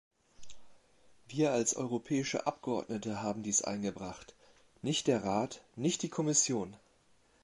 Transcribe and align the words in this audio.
Wir 1.27 1.51
als 1.51 1.75
europäische 1.75 2.47
Abgeordnete 2.47 3.21
haben 3.21 3.43
dies 3.43 3.61
eingebracht, 3.61 4.33
nicht 4.81 5.05
der 5.05 5.23
Rat, 5.23 5.61
nicht 5.75 6.01
die 6.01 6.09
Kommission! 6.09 6.75